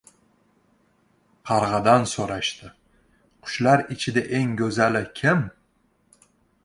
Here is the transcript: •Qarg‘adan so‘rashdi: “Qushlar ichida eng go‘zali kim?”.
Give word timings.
•Qarg‘adan 1.49 2.07
so‘rashdi: 2.13 2.71
“Qushlar 3.49 3.85
ichida 3.97 4.27
eng 4.39 4.59
go‘zali 4.63 5.03
kim?”. 5.21 5.45